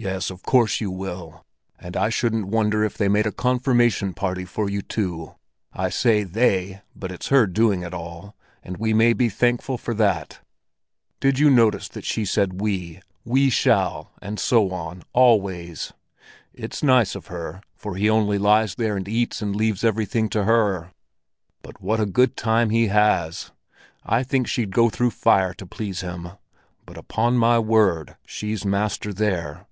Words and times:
"Yes, 0.00 0.30
of 0.30 0.44
course 0.44 0.80
you 0.80 0.92
will! 0.92 1.44
And 1.76 1.96
I 1.96 2.08
shouldn't 2.08 2.46
wonder 2.46 2.84
if 2.84 2.96
they 2.96 3.08
made 3.08 3.26
a 3.26 3.32
confirmation 3.32 4.14
party 4.14 4.44
for 4.44 4.70
you 4.70 4.80
too. 4.80 5.34
I 5.72 5.88
say 5.88 6.22
they, 6.22 6.82
but 6.94 7.10
it's 7.10 7.30
her 7.30 7.46
that's 7.48 7.54
doing 7.56 7.82
it 7.82 7.92
all, 7.92 8.36
and 8.62 8.76
we 8.76 8.94
may 8.94 9.12
be 9.12 9.28
thankful 9.28 9.76
for 9.76 9.94
that. 9.94 10.38
Did 11.18 11.40
you 11.40 11.50
notice 11.50 11.88
that 11.88 12.04
she 12.04 12.24
said 12.24 12.60
we—we 12.60 13.50
shall, 13.50 14.12
and 14.22 14.38
so 14.38 14.70
on—always? 14.70 15.92
It's 16.54 16.82
nice 16.84 17.16
of 17.16 17.26
her, 17.26 17.60
for 17.74 17.96
he 17.96 18.08
only 18.08 18.38
lies 18.38 18.76
there 18.76 18.96
and 18.96 19.08
eats 19.08 19.42
and 19.42 19.56
leaves 19.56 19.82
everything 19.82 20.28
to 20.28 20.44
her. 20.44 20.92
But 21.60 21.82
what 21.82 21.98
a 21.98 22.06
good 22.06 22.36
time 22.36 22.70
he 22.70 22.86
has! 22.86 23.50
I 24.06 24.22
think 24.22 24.46
she'd 24.46 24.70
go 24.70 24.90
through 24.90 25.10
fire 25.10 25.54
to 25.54 25.66
please 25.66 26.02
him; 26.02 26.28
but 26.86 26.96
upon 26.96 27.36
my 27.36 27.58
word, 27.58 28.16
she's 28.24 28.64
master 28.64 29.12
there. 29.12 29.64